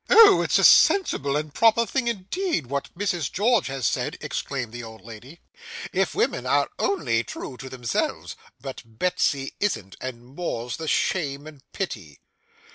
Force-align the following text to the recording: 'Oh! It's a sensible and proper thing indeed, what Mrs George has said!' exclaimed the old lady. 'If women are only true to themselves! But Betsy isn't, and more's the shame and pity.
'Oh! 0.09 0.41
It's 0.41 0.57
a 0.57 0.63
sensible 0.63 1.37
and 1.37 1.53
proper 1.53 1.85
thing 1.85 2.07
indeed, 2.07 2.65
what 2.65 2.89
Mrs 2.97 3.31
George 3.31 3.67
has 3.67 3.85
said!' 3.85 4.17
exclaimed 4.19 4.73
the 4.73 4.81
old 4.83 5.01
lady. 5.01 5.41
'If 5.93 6.15
women 6.15 6.47
are 6.47 6.71
only 6.79 7.23
true 7.23 7.55
to 7.57 7.69
themselves! 7.69 8.35
But 8.59 8.81
Betsy 8.83 9.53
isn't, 9.59 9.97
and 10.01 10.25
more's 10.25 10.77
the 10.77 10.87
shame 10.87 11.45
and 11.45 11.61
pity. 11.71 12.19